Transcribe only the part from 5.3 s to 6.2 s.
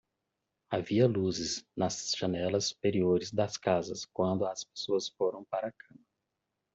para a cama.